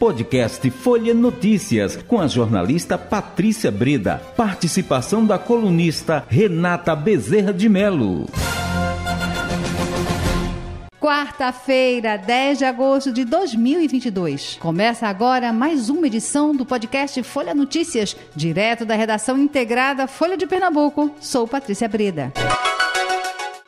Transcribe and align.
Podcast 0.00 0.70
Folha 0.70 1.12
Notícias, 1.12 1.94
com 1.94 2.18
a 2.22 2.26
jornalista 2.26 2.96
Patrícia 2.96 3.70
Breda. 3.70 4.16
Participação 4.34 5.26
da 5.26 5.38
colunista 5.38 6.24
Renata 6.26 6.96
Bezerra 6.96 7.52
de 7.52 7.68
Melo. 7.68 8.26
Quarta-feira, 10.98 12.16
10 12.16 12.58
de 12.58 12.64
agosto 12.64 13.12
de 13.12 13.26
2022. 13.26 14.56
Começa 14.58 15.06
agora 15.06 15.52
mais 15.52 15.90
uma 15.90 16.06
edição 16.06 16.56
do 16.56 16.64
podcast 16.64 17.22
Folha 17.22 17.54
Notícias, 17.54 18.16
direto 18.34 18.86
da 18.86 18.94
redação 18.94 19.36
integrada 19.36 20.06
Folha 20.06 20.38
de 20.38 20.46
Pernambuco. 20.46 21.14
Sou 21.20 21.46
Patrícia 21.46 21.86
Breda. 21.86 22.32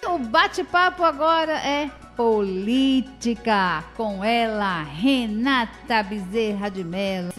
O 0.06 0.18
bate-papo 0.18 1.04
agora 1.04 1.52
é 1.58 1.90
política 2.16 3.84
com 3.96 4.24
ela, 4.24 4.82
Renata 4.82 6.02
Bezerra 6.02 6.68
de 6.68 6.84
Mello. 6.84 7.32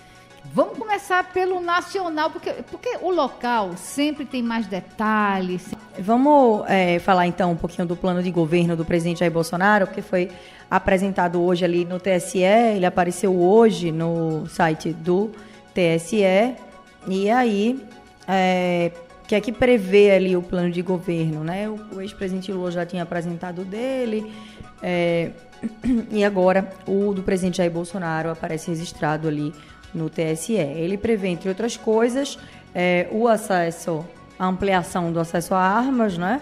Vamos 0.54 0.78
começar 0.78 1.32
pelo 1.32 1.60
nacional, 1.62 2.30
porque, 2.30 2.52
porque 2.70 2.98
o 3.02 3.10
local 3.10 3.72
sempre 3.76 4.26
tem 4.26 4.44
mais 4.44 4.68
detalhes. 4.68 5.74
Vamos 5.98 6.64
é, 6.68 7.00
falar 7.00 7.26
então 7.26 7.52
um 7.52 7.56
pouquinho 7.56 7.88
do 7.88 7.96
plano 7.96 8.22
de 8.22 8.30
governo 8.30 8.76
do 8.76 8.86
presidente 8.86 9.22
Jair 9.22 9.32
Bolsonaro, 9.32 9.88
porque 9.88 10.02
foi 10.02 10.30
apresentado 10.70 11.42
hoje 11.42 11.66
ali 11.66 11.86
no 11.86 12.00
TSE, 12.00 12.40
ele 12.40 12.86
apareceu 12.86 13.36
hoje 13.36 13.92
no 13.92 14.46
site 14.48 14.94
do 14.94 15.32
TSE, 15.74 16.56
e 17.08 17.30
aí 17.32 17.84
é, 18.28 18.92
que 19.34 19.38
é 19.38 19.42
que 19.42 19.52
prevê 19.52 20.12
ali 20.12 20.38
o 20.38 20.44
plano 20.44 20.70
de 20.70 20.84
governo, 20.84 21.44
né? 21.44 21.68
O, 21.68 21.80
o 21.96 22.02
ex-presidente 22.02 22.52
Lula 22.52 22.70
já 22.70 22.86
tinha 22.86 23.02
apresentado 23.02 23.64
o 23.64 23.66
dele, 23.66 24.32
é, 24.80 25.32
e 26.12 26.24
agora 26.24 26.72
o 26.86 27.16
do 27.16 27.24
presidente 27.24 27.58
Jair 27.58 27.72
Bolsonaro 27.72 28.30
aparece 28.30 28.70
registrado 28.70 29.28
ali 29.28 29.52
no 29.92 30.08
TSE. 30.08 30.54
Ele 30.54 31.00
prevê, 31.00 31.30
entre 31.30 31.50
outras 31.50 31.76
coisas, 31.76 32.38
é, 32.76 33.08
o 33.12 33.28
acesso, 33.28 34.06
a 34.38 34.46
ampliação 34.46 35.12
do 35.12 35.20
acesso 35.20 35.56
a 35.56 35.60
armas, 35.60 36.16
né? 36.16 36.40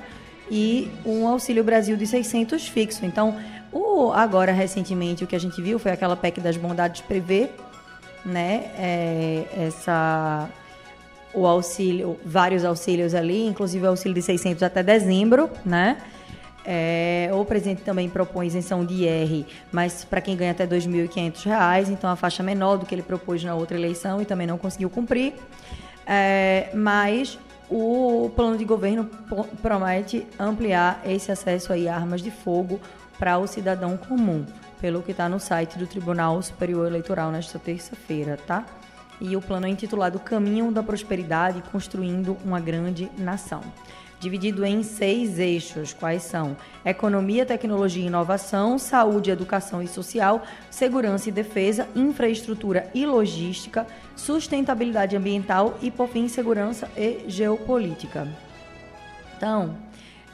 E 0.50 0.92
um 1.06 1.26
Auxílio 1.30 1.64
Brasil 1.64 1.96
de 1.96 2.06
600 2.06 2.68
fixo. 2.68 3.06
Então, 3.06 3.38
o, 3.72 4.12
agora, 4.12 4.52
recentemente, 4.52 5.24
o 5.24 5.28
que 5.28 5.36
a 5.36 5.40
gente 5.40 5.62
viu 5.62 5.80
foi 5.80 5.94
aquela 5.94 6.18
PEC 6.18 6.42
das 6.42 6.58
bondades 6.58 7.00
prevê, 7.00 7.52
né? 8.26 8.70
É, 8.78 9.46
essa 9.56 10.50
o 11.34 11.48
auxílio, 11.48 12.20
vários 12.26 12.66
auxílios 12.66 13.14
ali, 13.14 13.46
inclusive 13.46 13.86
o 13.86 13.90
auxílio 13.90 14.16
de 14.16 14.22
600 14.22 14.64
até 14.64 14.84
dezembro, 14.84 15.50
né? 15.66 15.98
É, 16.64 17.30
o 17.34 17.44
presidente 17.44 17.82
também 17.82 18.08
propõe 18.08 18.46
isenção 18.46 18.86
de 18.86 19.04
IR, 19.06 19.46
mas 19.72 20.06
para 20.06 20.22
quem 20.22 20.36
ganha 20.36 20.52
até 20.52 20.64
R$ 20.64 20.78
2.500, 20.78 21.90
então 21.90 22.10
a 22.10 22.16
faixa 22.16 22.44
menor 22.44 22.78
do 22.78 22.86
que 22.86 22.94
ele 22.94 23.02
propôs 23.02 23.44
na 23.44 23.56
outra 23.56 23.76
eleição 23.76 24.22
e 24.22 24.26
também 24.26 24.46
não 24.46 24.58
conseguiu 24.58 24.90
cumprir. 24.90 25.34
É, 26.06 26.70
mas 26.74 27.40
o 27.70 28.30
plano 28.36 28.58
de 28.58 28.66
governo 28.66 29.10
promete 29.62 30.28
ampliar 30.38 31.02
esse 31.06 31.32
acesso 31.32 31.74
a 31.74 31.96
armas 31.96 32.22
de 32.22 32.30
fogo 32.30 32.80
para 33.18 33.38
o 33.38 33.48
cidadão 33.48 33.98
comum, 33.98 34.46
pelo 34.80 35.02
que 35.02 35.12
está 35.12 35.30
no 35.30 35.40
site 35.40 35.78
do 35.78 35.88
Tribunal 35.88 36.42
Superior 36.42 36.88
Eleitoral 36.88 37.32
nesta 37.32 37.58
terça-feira, 37.58 38.38
tá? 38.46 38.66
E 39.22 39.36
o 39.38 39.42
plano 39.42 39.68
é 39.68 39.70
intitulado 39.70 40.20
Caminho 40.20 40.72
da 40.72 40.82
Prosperidade 40.82 41.62
Construindo 41.72 42.36
uma 42.44 42.60
Grande 42.60 43.10
Nação. 43.18 43.62
Dividido 44.20 44.66
em 44.66 44.84
seis 44.84 45.40
eixos, 45.40 45.94
quais 45.94 46.24
são 46.24 46.58
economia, 46.84 47.46
tecnologia 47.46 48.04
e 48.04 48.08
inovação, 48.08 48.78
saúde, 48.78 49.32
educação 49.32 49.82
e 49.82 49.88
social, 49.88 50.44
segurança 50.70 51.30
e 51.30 51.32
defesa, 51.32 51.88
infraestrutura 51.96 52.90
e 52.94 53.06
logística, 53.06 53.88
sustentabilidade 54.16 55.16
ambiental 55.16 55.78
e, 55.82 55.90
por 55.90 56.08
fim, 56.08 56.28
segurança 56.28 56.88
e 56.96 57.26
geopolítica. 57.28 58.28
Então, 59.38 59.76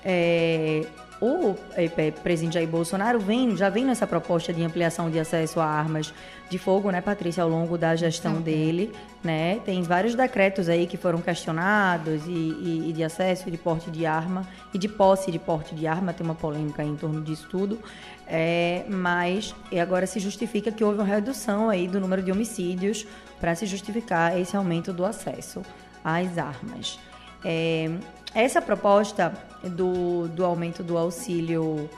é, 0.03 0.85
o 1.21 1.55
é, 1.75 2.11
presidente 2.11 2.53
Jair 2.53 2.67
Bolsonaro 2.67 3.19
vem, 3.19 3.55
já 3.55 3.69
vem 3.69 3.85
nessa 3.85 4.05
proposta 4.05 4.53
de 4.53 4.63
ampliação 4.63 5.09
de 5.09 5.19
acesso 5.19 5.59
a 5.59 5.65
armas 5.65 6.13
de 6.49 6.57
fogo, 6.57 6.89
né, 6.91 7.01
Patrícia, 7.01 7.43
ao 7.43 7.49
longo 7.49 7.77
da 7.77 7.95
gestão 7.95 8.41
dele, 8.41 8.93
né? 9.23 9.59
Tem 9.65 9.81
vários 9.83 10.15
decretos 10.15 10.69
aí 10.69 10.87
que 10.87 10.95
foram 10.95 11.19
questionados 11.19 12.25
e, 12.25 12.31
e, 12.31 12.89
e, 12.89 12.93
de 12.93 13.03
acesso 13.03 13.47
e 13.47 13.51
de 13.51 13.57
porte 13.57 13.91
de 13.91 14.05
arma 14.05 14.47
e 14.73 14.77
de 14.77 14.87
posse 14.87 15.29
de 15.31 15.39
porte 15.39 15.75
de 15.75 15.85
arma, 15.85 16.13
tem 16.13 16.25
uma 16.25 16.35
polêmica 16.35 16.83
em 16.83 16.95
torno 16.95 17.21
disso 17.21 17.47
tudo, 17.49 17.79
é, 18.25 18.85
mas 18.87 19.53
agora 19.81 20.07
se 20.07 20.19
justifica 20.19 20.71
que 20.71 20.83
houve 20.83 20.99
uma 20.99 21.05
redução 21.05 21.69
aí 21.69 21.87
do 21.87 21.99
número 21.99 22.21
de 22.21 22.31
homicídios 22.31 23.05
para 23.39 23.53
se 23.55 23.65
justificar 23.65 24.39
esse 24.39 24.55
aumento 24.55 24.93
do 24.93 25.05
acesso 25.05 25.61
às 26.03 26.37
armas. 26.37 26.99
É, 27.43 27.91
essa 28.33 28.61
proposta 28.61 29.33
do, 29.63 30.27
do 30.29 30.45
aumento 30.45 30.83
do 30.83 30.97
auxílio 30.97 31.89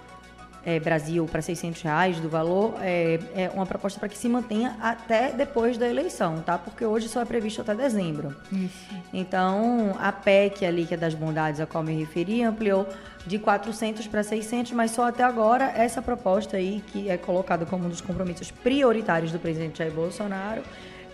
é, 0.65 0.79
Brasil 0.79 1.25
para 1.25 1.41
600 1.41 1.81
reais 1.81 2.19
do 2.19 2.29
valor 2.29 2.75
é, 2.81 3.19
é 3.35 3.51
uma 3.53 3.65
proposta 3.65 3.99
para 3.99 4.09
que 4.09 4.17
se 4.17 4.27
mantenha 4.27 4.77
até 4.81 5.31
depois 5.31 5.77
da 5.77 5.87
eleição, 5.87 6.41
tá? 6.41 6.57
Porque 6.57 6.85
hoje 6.85 7.07
só 7.07 7.21
é 7.21 7.25
previsto 7.25 7.61
até 7.61 7.73
dezembro. 7.73 8.35
Isso. 8.51 8.95
Então, 9.13 9.95
a 9.99 10.11
PEC 10.11 10.65
ali, 10.65 10.85
que 10.85 10.93
é 10.93 10.97
das 10.97 11.13
bondades 11.13 11.59
a 11.59 11.65
qual 11.65 11.83
me 11.83 11.93
referi, 11.93 12.43
ampliou 12.43 12.87
de 13.25 13.37
400 13.37 14.07
para 14.07 14.23
600, 14.23 14.71
mas 14.71 14.91
só 14.91 15.07
até 15.07 15.23
agora 15.23 15.65
essa 15.75 16.01
proposta 16.01 16.57
aí, 16.57 16.83
que 16.87 17.09
é 17.09 17.17
colocada 17.17 17.65
como 17.65 17.85
um 17.85 17.89
dos 17.89 18.01
compromissos 18.01 18.51
prioritários 18.51 19.31
do 19.31 19.39
presidente 19.39 19.79
Jair 19.79 19.91
Bolsonaro, 19.91 20.61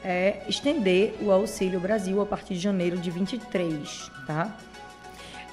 é 0.04 0.44
estender 0.48 1.16
o 1.22 1.32
Auxílio 1.32 1.80
Brasil 1.80 2.22
a 2.22 2.26
partir 2.26 2.54
de 2.54 2.60
janeiro 2.60 2.98
de 2.98 3.10
23, 3.10 4.12
tá? 4.28 4.56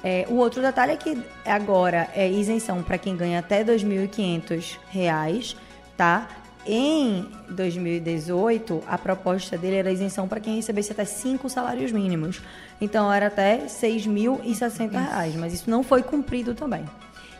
É, 0.03 0.25
o 0.29 0.35
outro 0.35 0.61
detalhe 0.61 0.91
é 0.91 0.97
que 0.97 1.17
agora 1.45 2.09
é 2.13 2.29
isenção 2.29 2.83
para 2.83 2.97
quem 2.97 3.15
ganha 3.15 3.39
até 3.39 3.59
R$ 3.59 3.73
2.500, 3.73 5.55
tá? 5.95 6.27
Em 6.65 7.25
2018, 7.49 8.83
a 8.87 8.97
proposta 8.97 9.57
dele 9.57 9.77
era 9.77 9.91
isenção 9.91 10.27
para 10.27 10.39
quem 10.39 10.55
recebesse 10.55 10.91
até 10.91 11.05
cinco 11.05 11.49
salários 11.49 11.91
mínimos. 11.91 12.41
Então, 12.79 13.11
era 13.11 13.27
até 13.27 13.55
R$ 13.55 13.65
6.060, 13.65 15.37
mas 15.37 15.53
isso 15.53 15.69
não 15.69 15.83
foi 15.83 16.03
cumprido 16.03 16.53
também. 16.53 16.85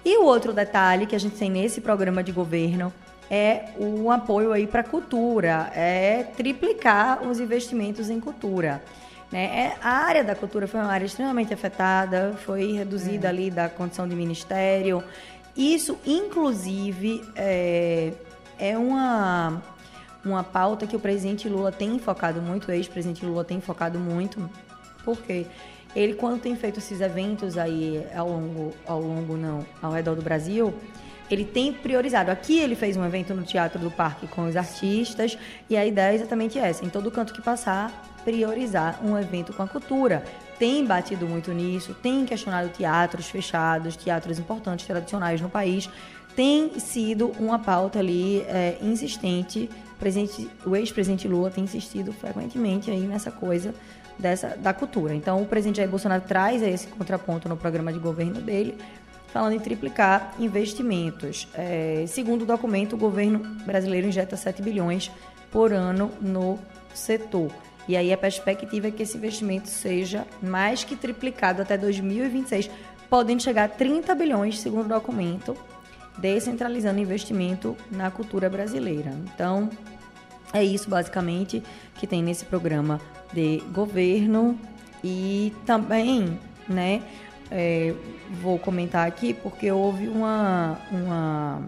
E 0.05 0.17
o 0.17 0.25
outro 0.25 0.51
detalhe 0.51 1.05
que 1.05 1.15
a 1.15 1.19
gente 1.19 1.37
tem 1.37 1.49
nesse 1.49 1.79
programa 1.79 2.21
de 2.21 2.33
governo 2.33 2.93
é 3.29 3.69
o 3.77 4.11
apoio 4.11 4.51
aí 4.51 4.67
para 4.67 4.81
a 4.81 4.83
cultura, 4.83 5.71
é 5.73 6.23
triplicar 6.35 7.25
os 7.25 7.39
investimentos 7.39 8.09
em 8.09 8.19
cultura. 8.19 8.83
Né? 9.33 9.45
É, 9.45 9.77
a 9.81 9.89
área 9.89 10.23
da 10.23 10.35
cultura 10.35 10.67
foi 10.67 10.79
uma 10.79 10.91
área 10.91 11.07
extremamente 11.07 11.51
afetada, 11.51 12.35
foi 12.45 12.73
reduzida 12.73 13.25
é. 13.25 13.29
ali 13.29 13.49
da 13.49 13.67
condição 13.67 14.07
de 14.07 14.15
ministério. 14.15 15.03
Isso, 15.57 15.97
inclusive, 16.05 17.23
é, 17.35 18.13
é 18.59 18.77
uma, 18.77 19.59
uma 20.23 20.43
pauta 20.43 20.85
que 20.85 20.95
o 20.95 20.99
presidente 20.99 21.49
Lula 21.49 21.71
tem 21.71 21.97
focado 21.97 22.43
muito, 22.43 22.67
o 22.67 22.71
ex-presidente 22.71 23.25
Lula 23.25 23.43
tem 23.43 23.59
focado 23.59 23.97
muito, 23.97 24.47
porque 25.03 25.47
ele, 25.95 26.13
quando 26.13 26.39
tem 26.39 26.55
feito 26.55 26.77
esses 26.77 27.01
eventos 27.01 27.57
aí 27.57 28.05
ao 28.15 28.29
longo, 28.29 28.73
ao 28.85 29.01
longo 29.01 29.35
não, 29.35 29.65
ao 29.81 29.93
redor 29.93 30.13
do 30.13 30.21
Brasil, 30.21 30.75
ele 31.31 31.43
tem 31.43 31.73
priorizado. 31.73 32.29
Aqui 32.29 32.59
ele 32.59 32.75
fez 32.75 32.95
um 32.95 33.03
evento 33.03 33.33
no 33.33 33.41
Teatro 33.41 33.79
do 33.79 33.89
Parque 33.89 34.27
com 34.27 34.47
os 34.47 34.55
artistas 34.55 35.35
e 35.67 35.75
a 35.75 35.83
ideia 35.83 36.11
é 36.11 36.15
exatamente 36.15 36.59
essa. 36.59 36.85
Em 36.85 36.89
todo 36.89 37.09
canto 37.09 37.33
que 37.33 37.41
passar, 37.41 38.12
priorizar 38.23 38.99
um 39.03 39.17
evento 39.17 39.53
com 39.53 39.63
a 39.63 39.67
cultura. 39.67 40.23
Tem 40.57 40.85
batido 40.85 41.27
muito 41.27 41.51
nisso, 41.51 41.93
tem 41.93 42.25
questionado 42.25 42.69
teatros 42.69 43.29
fechados, 43.29 43.95
teatros 43.95 44.39
importantes, 44.39 44.85
tradicionais 44.85 45.41
no 45.41 45.49
país. 45.49 45.89
Tem 46.35 46.79
sido 46.79 47.31
uma 47.39 47.59
pauta 47.59 47.99
ali 47.99 48.41
é, 48.41 48.77
insistente. 48.81 49.69
O, 50.65 50.69
o 50.71 50.75
ex-presidente 50.75 51.27
Lula 51.27 51.49
tem 51.49 51.63
insistido 51.63 52.11
frequentemente 52.11 52.91
aí 52.91 53.01
nessa 53.01 53.31
coisa 53.31 53.73
dessa, 54.17 54.55
da 54.57 54.73
cultura. 54.73 55.13
Então, 55.13 55.41
o 55.41 55.45
presidente 55.45 55.77
Jair 55.77 55.89
Bolsonaro 55.89 56.23
traz 56.27 56.61
esse 56.61 56.87
contraponto 56.87 57.47
no 57.47 57.57
programa 57.57 57.91
de 57.91 57.99
governo 57.99 58.41
dele, 58.41 58.77
falando 59.27 59.53
em 59.53 59.59
triplicar 59.59 60.33
investimentos. 60.39 61.47
É, 61.53 62.05
segundo 62.07 62.43
o 62.43 62.45
documento, 62.45 62.93
o 62.93 62.97
governo 62.97 63.39
brasileiro 63.65 64.07
injeta 64.07 64.35
7 64.35 64.61
bilhões 64.61 65.11
por 65.51 65.73
ano 65.73 66.11
no 66.21 66.59
setor. 66.93 67.51
E 67.87 67.97
aí 67.97 68.13
a 68.13 68.17
perspectiva 68.17 68.87
é 68.87 68.91
que 68.91 69.03
esse 69.03 69.17
investimento 69.17 69.67
seja 69.67 70.25
mais 70.41 70.83
que 70.83 70.95
triplicado 70.95 71.61
até 71.61 71.77
2026, 71.77 72.69
podendo 73.09 73.43
chegar 73.43 73.65
a 73.65 73.67
30 73.67 74.15
bilhões, 74.15 74.59
segundo 74.59 74.85
o 74.85 74.89
documento, 74.89 75.55
descentralizando 76.17 76.99
investimento 76.99 77.75
na 77.91 78.09
cultura 78.09 78.49
brasileira. 78.49 79.11
Então, 79.33 79.69
é 80.53 80.63
isso 80.63 80.89
basicamente 80.89 81.61
que 81.95 82.07
tem 82.07 82.23
nesse 82.23 82.45
programa 82.45 83.01
de 83.33 83.57
governo 83.73 84.57
e 85.03 85.53
também, 85.65 86.39
né, 86.67 87.01
é, 87.51 87.93
vou 88.41 88.57
comentar 88.57 89.07
aqui 89.07 89.33
porque 89.33 89.71
houve 89.71 90.07
uma, 90.07 90.79
uma 90.91 91.61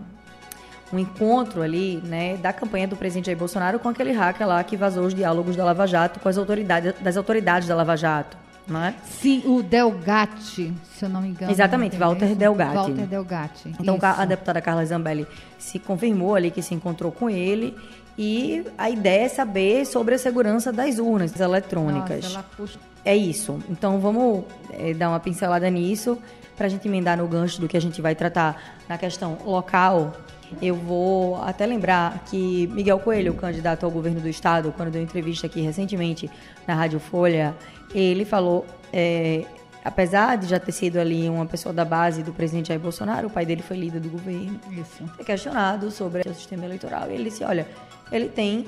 um 0.94 1.00
encontro 1.00 1.62
ali, 1.62 2.02
né, 2.04 2.38
da 2.38 2.54
campanha 2.54 2.88
do 2.88 2.96
presidente 2.96 3.26
Jair 3.28 3.38
Bolsonaro 3.38 3.80
com 3.80 3.90
aquele 3.90 4.12
hacker 4.12 4.48
lá 4.48 4.64
que 4.64 4.78
vazou 4.78 5.06
os 5.06 5.14
diálogos 5.14 5.56
da 5.56 5.66
Lava 5.66 5.88
Jato 5.88 6.20
com 6.20 6.30
as 6.30 6.38
autoridades 6.38 6.94
das 7.02 7.18
autoridades 7.18 7.68
da 7.68 7.76
Lava 7.76 7.96
Jato, 7.96 8.38
não 8.68 8.84
é? 8.84 8.94
Sim, 9.04 9.42
o 9.46 9.64
Delgatti, 9.64 10.74
se 10.94 11.06
eu 11.06 11.10
não 11.10 11.22
me 11.22 11.30
engano. 11.30 11.52
Exatamente, 11.52 11.98
Walter 11.98 12.36
Delgatti. 12.36 12.76
Walter 12.76 13.08
Delgatti. 13.08 13.76
Então 13.80 13.96
isso. 13.96 14.06
a 14.06 14.26
deputada 14.26 14.62
Carla 14.62 14.86
Zambelli 14.86 15.28
se 15.58 15.80
confirmou 15.80 16.36
ali 16.36 16.52
que 16.52 16.62
se 16.62 16.76
encontrou 16.76 17.12
com 17.12 17.30
ele 17.30 17.76
e 18.18 18.64
a 18.78 18.90
ideia 18.90 19.26
é 19.26 19.30
saber 19.30 19.86
sobre 19.86 20.16
a 20.16 20.18
segurança 20.18 20.72
das 20.72 21.00
urnas 21.00 21.38
eletrônicas. 21.40 22.24
Nossa, 22.24 22.36
ela 22.36 22.46
puxa... 22.56 22.80
É 23.04 23.16
isso. 23.16 23.60
Então 23.70 24.00
vamos 24.00 24.46
é, 24.72 24.94
dar 24.94 25.10
uma 25.10 25.20
pincelada 25.20 25.70
nisso 25.70 26.18
para 26.56 26.68
a 26.68 26.70
gente 26.70 26.88
emendar 26.88 27.18
no 27.18 27.28
gancho 27.28 27.60
do 27.60 27.68
que 27.68 27.76
a 27.76 27.82
gente 27.82 28.02
vai 28.02 28.16
tratar 28.16 28.76
na 28.88 28.98
questão 28.98 29.38
local. 29.46 30.14
Eu 30.62 30.76
vou 30.76 31.42
até 31.42 31.66
lembrar 31.66 32.24
que 32.26 32.68
Miguel 32.68 33.00
Coelho, 33.00 33.34
candidato 33.34 33.84
ao 33.84 33.92
governo 33.92 34.22
do 34.22 34.30
estado, 34.30 34.72
quando 34.76 34.92
deu 34.92 35.02
entrevista 35.02 35.48
aqui 35.48 35.62
recentemente 35.62 36.30
na 36.68 36.76
Rádio 36.76 37.00
Folha, 37.00 37.56
ele 37.94 38.26
falou, 38.26 38.66
é, 38.94 39.44
apesar 39.84 40.38
de 40.38 40.48
já 40.48 40.60
ter 40.60 40.72
sido 40.72 40.98
ali 40.98 41.28
uma 41.28 41.46
pessoa 41.46 41.74
da 41.74 41.84
base 41.84 42.24
do 42.24 42.32
presidente 42.32 42.70
Jair 42.70 42.80
Bolsonaro, 42.80 43.28
o 43.28 43.30
pai 43.30 43.46
dele 43.46 43.64
foi 43.64 43.78
líder 43.78 44.00
do 44.00 44.10
governo, 44.10 44.60
Isso. 44.72 45.04
é 45.20 45.24
questionado 45.24 45.90
sobre 45.92 46.22
o 46.30 46.34
sistema 46.34 46.66
eleitoral. 46.66 47.10
E 47.10 47.16
ele 47.16 47.26
disse, 47.26 47.44
olha, 47.44 47.68
ele 48.12 48.30
tem 48.30 48.68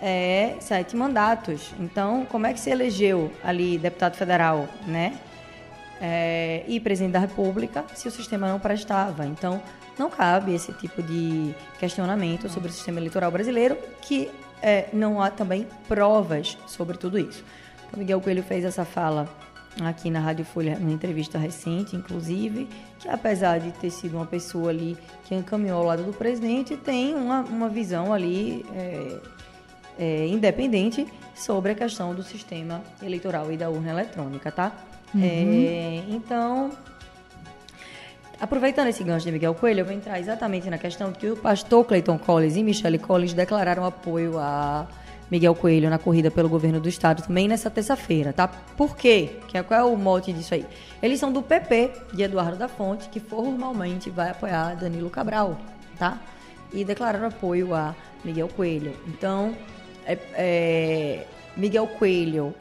é, 0.00 0.56
sete 0.60 0.96
mandatos. 0.96 1.72
Então, 1.78 2.26
como 2.26 2.46
é 2.46 2.52
que 2.52 2.58
se 2.58 2.70
elegeu 2.70 3.30
ali 3.44 3.78
deputado 3.78 4.16
federal, 4.16 4.66
né? 4.86 5.14
É, 6.04 6.64
e 6.66 6.80
presidente 6.80 7.12
da 7.12 7.20
República 7.20 7.84
se 7.94 8.08
o 8.08 8.10
sistema 8.10 8.48
não 8.48 8.58
prestava. 8.58 9.24
Então, 9.24 9.62
não 9.96 10.10
cabe 10.10 10.52
esse 10.52 10.72
tipo 10.72 11.00
de 11.00 11.54
questionamento 11.78 12.48
sobre 12.48 12.70
o 12.70 12.72
sistema 12.72 12.98
eleitoral 12.98 13.30
brasileiro, 13.30 13.78
que 14.00 14.28
é, 14.60 14.88
não 14.92 15.22
há 15.22 15.30
também 15.30 15.64
provas 15.86 16.58
sobre 16.66 16.98
tudo 16.98 17.20
isso. 17.20 17.44
Então, 17.86 18.00
Miguel 18.00 18.20
Coelho 18.20 18.42
fez 18.42 18.64
essa 18.64 18.84
fala 18.84 19.28
aqui 19.80 20.10
na 20.10 20.18
Rádio 20.18 20.44
Folha, 20.44 20.76
numa 20.78 20.92
entrevista 20.92 21.38
recente, 21.38 21.94
inclusive, 21.94 22.68
que 22.98 23.08
apesar 23.08 23.60
de 23.60 23.70
ter 23.70 23.90
sido 23.90 24.16
uma 24.16 24.26
pessoa 24.26 24.70
ali 24.70 24.98
que 25.24 25.34
encaminhou 25.34 25.78
ao 25.78 25.84
lado 25.84 26.02
do 26.02 26.12
presidente, 26.12 26.76
tem 26.76 27.14
uma, 27.14 27.42
uma 27.42 27.68
visão 27.68 28.12
ali 28.12 28.66
é, 28.74 29.18
é, 29.98 30.26
independente 30.26 31.06
sobre 31.34 31.72
a 31.72 31.74
questão 31.74 32.14
do 32.14 32.22
sistema 32.22 32.82
eleitoral 33.02 33.52
e 33.52 33.56
da 33.56 33.70
urna 33.70 33.90
eletrônica, 33.90 34.50
tá? 34.50 34.72
É, 35.20 36.02
então, 36.08 36.70
aproveitando 38.40 38.88
esse 38.88 39.04
gancho 39.04 39.26
de 39.26 39.32
Miguel 39.32 39.54
Coelho, 39.54 39.80
eu 39.80 39.84
vou 39.84 39.94
entrar 39.94 40.18
exatamente 40.18 40.68
na 40.70 40.78
questão 40.78 41.12
que 41.12 41.28
o 41.30 41.36
pastor 41.36 41.84
Clayton 41.84 42.18
Collins 42.18 42.56
e 42.56 42.62
Michelle 42.62 42.98
Collins 42.98 43.32
declararam 43.34 43.84
apoio 43.84 44.38
a 44.38 44.86
Miguel 45.30 45.54
Coelho 45.54 45.88
na 45.88 45.98
corrida 45.98 46.30
pelo 46.30 46.48
governo 46.48 46.80
do 46.80 46.88
estado 46.88 47.22
também 47.22 47.46
nessa 47.48 47.70
terça-feira, 47.70 48.32
tá? 48.32 48.48
Por 48.48 48.96
quê? 48.96 49.30
É- 49.52 49.62
Qual 49.62 49.78
é 49.80 49.84
o 49.84 49.96
mote 49.96 50.32
disso 50.32 50.54
aí? 50.54 50.66
Eles 51.02 51.18
são 51.20 51.32
do 51.32 51.42
PP 51.42 51.90
de 52.12 52.22
Eduardo 52.22 52.56
da 52.56 52.68
Fonte, 52.68 53.08
que 53.08 53.20
formalmente 53.20 54.10
vai 54.10 54.30
apoiar 54.30 54.74
Danilo 54.76 55.08
Cabral, 55.10 55.58
tá? 55.98 56.18
E 56.72 56.84
declararam 56.84 57.26
apoio 57.28 57.74
a 57.74 57.94
Miguel 58.24 58.48
Coelho. 58.48 58.94
Então, 59.06 59.54
é- 60.06 60.18
é, 60.34 61.24
Miguel 61.56 61.86
Coelho 61.86 62.54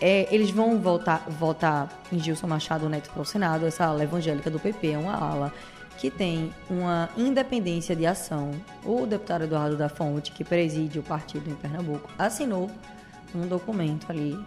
é, 0.00 0.26
eles 0.34 0.50
vão 0.50 0.78
votar, 0.78 1.24
votar 1.28 1.88
em 2.12 2.18
Gilson 2.18 2.46
Machado 2.46 2.88
Neto 2.88 3.10
para 3.10 3.22
o 3.22 3.24
Senado. 3.24 3.66
Essa 3.66 3.84
ala 3.86 4.02
evangélica 4.02 4.50
do 4.50 4.58
PP 4.58 4.92
é 4.92 4.98
uma 4.98 5.14
ala 5.14 5.52
que 5.98 6.10
tem 6.10 6.52
uma 6.70 7.10
independência 7.16 7.94
de 7.94 8.06
ação. 8.06 8.52
O 8.84 9.04
deputado 9.06 9.44
Eduardo 9.44 9.76
da 9.76 9.88
Fonte, 9.90 10.32
que 10.32 10.42
preside 10.42 10.98
o 10.98 11.02
partido 11.02 11.50
em 11.50 11.54
Pernambuco, 11.54 12.08
assinou 12.18 12.70
um 13.34 13.46
documento 13.46 14.06
ali 14.10 14.38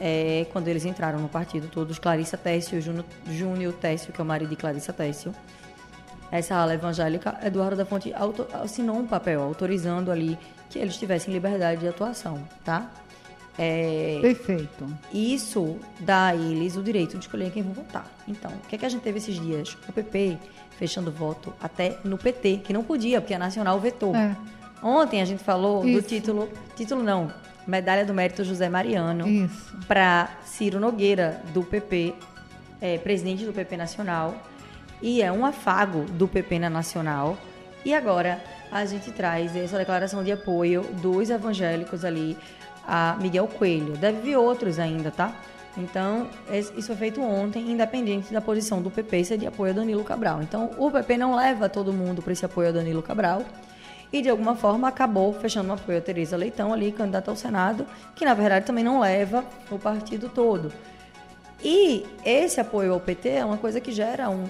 é, 0.00 0.46
quando 0.52 0.66
eles 0.66 0.84
entraram 0.84 1.20
no 1.20 1.28
partido, 1.28 1.68
todos, 1.68 1.98
Clarissa 1.98 2.36
Técio, 2.36 2.80
Júnior- 2.80 3.72
Técio, 3.74 4.12
que 4.12 4.20
é 4.20 4.24
o 4.24 4.26
marido 4.26 4.48
de 4.50 4.56
Clarissa 4.56 4.92
Técio. 4.92 5.32
Essa 6.32 6.54
ala 6.56 6.74
evangélica, 6.74 7.38
Eduardo 7.44 7.76
da 7.76 7.84
Fonte 7.84 8.12
auto- 8.14 8.46
assinou 8.54 8.96
um 8.96 9.06
papel 9.06 9.42
autorizando 9.42 10.10
ali 10.10 10.38
que 10.68 10.78
eles 10.78 10.96
tivessem 10.96 11.32
liberdade 11.34 11.80
de 11.80 11.88
atuação, 11.88 12.42
tá? 12.64 12.90
É, 13.58 14.18
Perfeito. 14.22 14.86
isso 15.12 15.76
dá 15.98 16.28
a 16.28 16.36
eles 16.36 16.76
o 16.76 16.82
direito 16.82 17.18
de 17.18 17.24
escolher 17.24 17.50
quem 17.50 17.62
vão 17.62 17.72
votar. 17.72 18.06
Então, 18.26 18.50
o 18.50 18.68
que 18.68 18.76
é 18.76 18.78
que 18.78 18.86
a 18.86 18.88
gente 18.88 19.02
teve 19.02 19.18
esses 19.18 19.38
dias? 19.38 19.76
O 19.88 19.92
PP 19.92 20.38
fechando 20.78 21.10
voto 21.10 21.52
até 21.60 21.98
no 22.02 22.16
PT, 22.16 22.62
que 22.64 22.72
não 22.72 22.82
podia, 22.82 23.20
porque 23.20 23.34
a 23.34 23.38
Nacional 23.38 23.78
vetou. 23.78 24.16
É. 24.16 24.34
Ontem 24.82 25.20
a 25.20 25.26
gente 25.26 25.44
falou 25.44 25.82
do 25.82 25.88
Isso. 25.88 26.08
título, 26.08 26.48
título 26.74 27.02
não, 27.02 27.30
Medalha 27.66 28.04
do 28.04 28.14
Mérito 28.14 28.42
José 28.42 28.68
Mariano 28.70 29.26
para 29.86 30.30
Ciro 30.44 30.80
Nogueira, 30.80 31.42
do 31.52 31.62
PP, 31.62 32.14
é, 32.80 32.96
presidente 32.96 33.44
do 33.44 33.52
PP 33.52 33.76
Nacional, 33.76 34.34
e 35.02 35.20
é 35.20 35.30
um 35.30 35.44
afago 35.44 36.04
do 36.04 36.26
PP 36.26 36.58
na 36.60 36.70
Nacional. 36.70 37.36
E 37.84 37.92
agora 37.92 38.42
a 38.72 38.84
gente 38.86 39.10
traz 39.12 39.54
essa 39.54 39.76
declaração 39.76 40.24
de 40.24 40.32
apoio 40.32 40.82
dos 41.02 41.28
evangélicos 41.28 42.04
ali 42.04 42.36
a 42.92 43.16
Miguel 43.20 43.46
Coelho. 43.46 43.96
Deve 43.96 44.20
vir 44.20 44.36
outros 44.36 44.80
ainda, 44.80 45.12
tá? 45.12 45.32
Então, 45.76 46.26
isso 46.50 46.82
foi 46.88 46.96
feito 46.96 47.22
ontem, 47.22 47.70
independente 47.70 48.32
da 48.32 48.40
posição 48.40 48.82
do 48.82 48.90
PP 48.90 49.24
ser 49.24 49.38
de 49.38 49.46
apoio 49.46 49.70
a 49.70 49.74
Danilo 49.76 50.02
Cabral. 50.02 50.42
Então, 50.42 50.72
o 50.76 50.90
PP 50.90 51.16
não 51.16 51.36
leva 51.36 51.68
todo 51.68 51.92
mundo 51.92 52.20
para 52.20 52.32
esse 52.32 52.44
apoio 52.44 52.70
a 52.70 52.72
Danilo 52.72 53.00
Cabral 53.00 53.44
e, 54.12 54.20
de 54.20 54.28
alguma 54.28 54.56
forma, 54.56 54.88
acabou 54.88 55.32
fechando 55.32 55.68
um 55.70 55.74
apoio 55.74 55.98
a 55.98 56.00
Tereza 56.00 56.36
Leitão 56.36 56.72
ali, 56.72 56.90
candidata 56.90 57.30
ao 57.30 57.36
Senado, 57.36 57.86
que, 58.16 58.24
na 58.24 58.34
verdade, 58.34 58.66
também 58.66 58.82
não 58.82 58.98
leva 58.98 59.44
o 59.70 59.78
partido 59.78 60.28
todo. 60.28 60.72
E 61.62 62.04
esse 62.24 62.58
apoio 62.60 62.92
ao 62.92 62.98
PT 62.98 63.28
é 63.28 63.44
uma 63.44 63.58
coisa 63.58 63.80
que 63.80 63.92
gera, 63.92 64.28
um, 64.28 64.42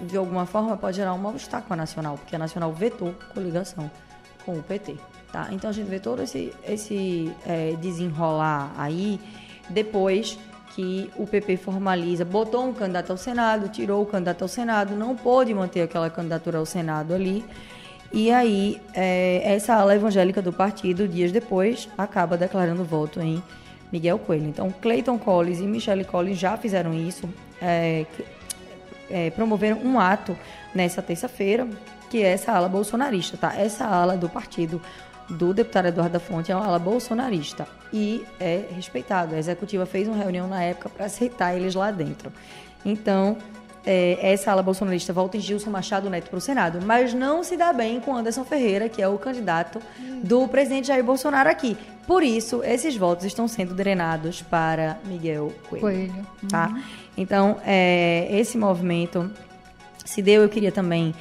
um- 0.00 0.06
de 0.06 0.16
alguma 0.16 0.44
forma, 0.46 0.76
pode 0.76 0.96
gerar 0.96 1.12
um 1.14 1.18
mal-estar 1.18 1.62
com 1.62 1.72
a 1.74 1.76
Nacional, 1.76 2.16
porque 2.18 2.34
a 2.34 2.38
Nacional 2.38 2.72
vetou 2.72 3.14
coligação 3.32 3.88
com 4.44 4.52
o 4.52 4.62
PT. 4.62 4.96
Tá? 5.32 5.48
Então 5.50 5.70
a 5.70 5.72
gente 5.72 5.88
vê 5.88 5.98
todo 5.98 6.22
esse, 6.22 6.52
esse 6.66 7.32
é, 7.46 7.74
desenrolar 7.80 8.72
aí 8.76 9.18
depois 9.68 10.38
que 10.74 11.10
o 11.16 11.26
PP 11.26 11.56
formaliza, 11.56 12.24
botou 12.24 12.66
um 12.66 12.72
candidato 12.72 13.10
ao 13.10 13.16
Senado, 13.16 13.68
tirou 13.68 14.02
o 14.02 14.06
candidato 14.06 14.42
ao 14.42 14.48
Senado, 14.48 14.96
não 14.96 15.14
pôde 15.14 15.54
manter 15.54 15.82
aquela 15.82 16.10
candidatura 16.10 16.58
ao 16.58 16.66
Senado 16.66 17.14
ali. 17.14 17.44
E 18.12 18.30
aí, 18.30 18.80
é, 18.92 19.42
essa 19.44 19.74
ala 19.74 19.94
evangélica 19.94 20.42
do 20.42 20.52
partido, 20.52 21.06
dias 21.08 21.32
depois, 21.32 21.88
acaba 21.96 22.36
declarando 22.36 22.84
voto 22.84 23.20
em 23.20 23.42
Miguel 23.90 24.18
Coelho. 24.18 24.46
Então, 24.46 24.72
Clayton 24.82 25.18
Collins 25.18 25.60
e 25.60 25.64
Michelle 25.64 26.04
Collins 26.04 26.38
já 26.38 26.56
fizeram 26.56 26.92
isso, 26.92 27.28
é, 27.62 28.06
é, 29.10 29.30
promoveram 29.30 29.78
um 29.78 29.98
ato 29.98 30.36
nessa 30.74 31.00
terça-feira, 31.00 31.68
que 32.14 32.22
é 32.22 32.28
essa 32.28 32.52
ala 32.52 32.68
bolsonarista, 32.68 33.36
tá? 33.36 33.52
Essa 33.56 33.84
ala 33.86 34.16
do 34.16 34.28
partido 34.28 34.80
do 35.28 35.52
deputado 35.52 35.88
Eduardo 35.88 36.12
da 36.12 36.20
Fonte 36.20 36.52
é 36.52 36.54
uma 36.54 36.64
ala 36.64 36.78
bolsonarista 36.78 37.66
e 37.92 38.24
é 38.38 38.66
respeitado. 38.70 39.34
A 39.34 39.38
executiva 39.38 39.84
fez 39.84 40.06
uma 40.06 40.16
reunião 40.16 40.46
na 40.46 40.62
época 40.62 40.88
para 40.88 41.06
aceitar 41.06 41.56
eles 41.56 41.74
lá 41.74 41.90
dentro. 41.90 42.32
Então, 42.84 43.36
é, 43.84 44.16
essa 44.20 44.52
ala 44.52 44.62
bolsonarista 44.62 45.12
volta 45.12 45.36
em 45.36 45.40
Gilson 45.40 45.70
Machado 45.70 46.08
Neto 46.08 46.30
para 46.30 46.36
o 46.36 46.40
Senado, 46.40 46.78
mas 46.86 47.12
não 47.12 47.42
se 47.42 47.56
dá 47.56 47.72
bem 47.72 47.98
com 47.98 48.14
Anderson 48.14 48.44
Ferreira, 48.44 48.88
que 48.88 49.02
é 49.02 49.08
o 49.08 49.18
candidato 49.18 49.80
do 50.22 50.46
presidente 50.46 50.86
Jair 50.86 51.02
Bolsonaro 51.02 51.48
aqui. 51.48 51.76
Por 52.06 52.22
isso, 52.22 52.62
esses 52.62 52.96
votos 52.96 53.24
estão 53.24 53.48
sendo 53.48 53.74
drenados 53.74 54.40
para 54.40 54.98
Miguel 55.04 55.52
Coelho. 55.68 55.82
Coelho. 55.82 56.26
Tá? 56.48 56.80
Então, 57.16 57.56
é, 57.66 58.28
esse 58.30 58.56
movimento 58.56 59.28
se 60.04 60.22
deu. 60.22 60.42
Eu 60.42 60.48
queria 60.48 60.70
também 60.70 61.12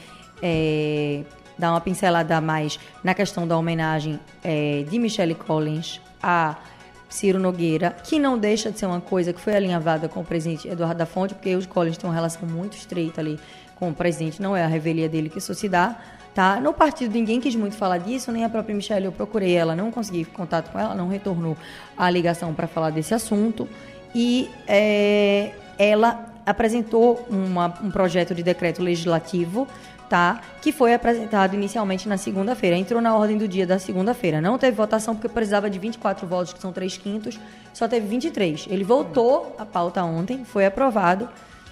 é, 0.46 1.22
dar 1.58 1.72
uma 1.72 1.80
pincelada 1.82 2.36
a 2.36 2.42
mais 2.42 2.78
na 3.04 3.14
questão 3.14 3.48
da 3.48 3.58
homenagem 3.58 4.20
é, 4.44 4.84
de 4.90 5.00
Michelle 5.00 5.34
Collins 5.34 6.02
a 6.22 6.58
Ciro 7.10 7.40
Nogueira, 7.40 7.92
que 8.04 8.20
não 8.20 8.38
deixa 8.38 8.72
de 8.72 8.80
ser 8.80 8.88
uma 8.88 9.00
coisa 9.00 9.32
que 9.32 9.40
foi 9.40 9.56
alinhavada 9.56 10.10
com 10.10 10.20
o 10.20 10.26
presidente 10.26 10.68
Eduardo 10.68 10.98
da 10.98 11.06
Fonte, 11.06 11.34
porque 11.34 11.56
os 11.56 11.66
Collins 11.66 11.98
têm 11.98 12.10
uma 12.10 12.14
relação 12.16 12.48
muito 12.48 12.76
estreita 12.76 13.22
ali 13.22 13.40
com 13.76 13.90
o 13.90 13.94
presidente, 13.94 14.42
não 14.42 14.56
é 14.56 14.64
a 14.64 14.68
revelia 14.68 15.08
dele 15.08 15.30
que 15.30 15.38
isso 15.38 15.54
se 15.54 15.70
dá. 15.70 15.96
Tá? 16.34 16.60
No 16.60 16.74
partido 16.74 17.14
ninguém 17.14 17.40
quis 17.40 17.56
muito 17.56 17.76
falar 17.76 18.00
disso, 18.00 18.32
nem 18.32 18.44
a 18.44 18.50
própria 18.50 18.74
Michelle, 18.76 19.06
eu 19.06 19.12
procurei 19.12 19.54
ela, 19.54 19.76
não 19.76 19.92
consegui 19.92 20.26
contato 20.26 20.72
com 20.72 20.80
ela, 20.80 20.96
não 20.96 21.08
retornou 21.08 21.56
a 21.96 22.10
ligação 22.10 22.52
para 22.56 22.66
falar 22.66 22.90
desse 22.90 23.14
assunto. 23.14 23.70
E 24.16 24.50
é, 24.68 25.52
ela 25.78 26.34
apresentou 26.44 27.26
uma- 27.30 27.72
um 27.84 27.92
projeto 27.92 28.34
de 28.34 28.42
decreto 28.42 28.82
legislativo, 28.82 29.68
Que 30.62 30.72
foi 30.72 30.94
apresentado 30.94 31.54
inicialmente 31.54 32.08
na 32.08 32.18
segunda-feira. 32.18 32.76
Entrou 32.76 33.02
na 33.02 33.16
ordem 33.16 33.38
do 33.38 33.48
dia 33.48 33.66
da 33.66 33.80
segunda-feira. 33.80 34.40
Não 34.40 34.58
teve 34.58 34.76
votação 34.76 35.16
porque 35.16 35.30
precisava 35.30 35.70
de 35.70 35.80
24 35.80 36.28
votos, 36.28 36.54
que 36.54 36.60
são 36.60 36.72
3 36.72 36.98
quintos. 36.98 37.40
Só 37.74 37.88
teve 37.88 38.08
23. 38.08 38.68
Ele 38.70 38.84
voltou 38.84 39.56
a 39.58 39.66
pauta 39.66 40.04
ontem, 40.04 40.46
foi 40.46 40.66
aprovado, 40.66 41.30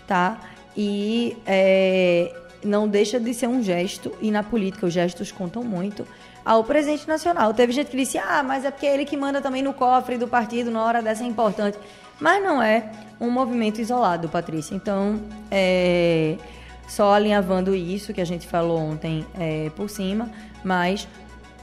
tá? 0.08 0.40
E 0.76 1.38
é, 1.46 2.34
não 2.64 2.88
deixa 2.88 3.20
de 3.20 3.34
ser 3.34 3.48
um 3.48 3.62
gesto, 3.62 4.12
e 4.22 4.32
na 4.32 4.44
política 4.44 4.86
os 4.86 4.94
gestos 4.94 5.32
contam 5.32 5.64
muito, 5.64 6.08
ao 6.44 6.64
presidente 6.64 7.08
nacional. 7.08 7.54
Teve 7.54 7.72
gente 7.74 7.92
que 7.92 7.98
disse, 7.98 8.18
ah, 8.18 8.44
mas 8.44 8.66
é 8.66 8.72
porque 8.72 8.86
é 8.86 8.94
ele 8.94 9.06
que 9.06 9.16
manda 9.18 9.42
também 9.42 9.62
no 9.62 9.74
cofre 9.74 10.18
do 10.18 10.28
partido, 10.28 10.72
na 10.72 10.84
hora 10.84 11.02
dessa 11.02 11.24
é 11.24 11.28
importante. 11.28 11.78
Mas 12.20 12.44
não 12.44 12.62
é 12.62 12.92
um 13.20 13.30
movimento 13.30 13.80
isolado, 13.80 14.30
Patrícia. 14.30 14.76
Então, 14.76 15.20
é, 15.50 16.38
só 16.88 17.14
alinhavando 17.14 17.74
isso 17.76 18.14
que 18.14 18.22
a 18.22 18.26
gente 18.26 18.48
falou 18.48 18.80
ontem 18.80 19.26
é, 19.40 19.70
por 19.76 19.90
cima, 19.90 20.30
mas 20.64 21.08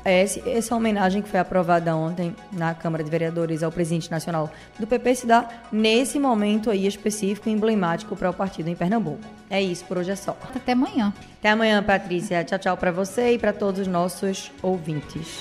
essa 0.04 0.74
homenagem 0.74 1.22
que 1.22 1.28
foi 1.28 1.40
aprovada 1.40 1.94
ontem 1.94 2.34
na 2.52 2.74
Câmara 2.74 3.04
de 3.04 3.10
Vereadores 3.10 3.62
ao 3.62 3.70
presidente 3.70 4.10
nacional 4.10 4.50
do 4.78 4.86
PP 4.86 5.14
se 5.14 5.26
dá 5.26 5.48
nesse 5.70 6.18
momento 6.18 6.70
aí 6.70 6.86
específico 6.86 7.48
e 7.48 7.52
emblemático 7.52 8.16
para 8.16 8.30
o 8.30 8.34
partido 8.34 8.68
em 8.68 8.74
Pernambuco. 8.74 9.20
É 9.50 9.60
isso, 9.60 9.84
por 9.84 9.98
hoje 9.98 10.10
é 10.10 10.16
só. 10.16 10.36
Até 10.54 10.72
amanhã. 10.72 11.12
Até 11.38 11.50
amanhã, 11.50 11.82
Patrícia. 11.82 12.42
Tchau, 12.44 12.58
tchau 12.58 12.76
para 12.76 12.90
você 12.90 13.32
e 13.32 13.38
para 13.38 13.52
todos 13.52 13.82
os 13.82 13.86
nossos 13.86 14.50
ouvintes. 14.62 15.40